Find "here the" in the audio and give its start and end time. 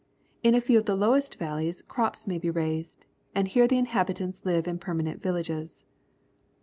3.47-3.77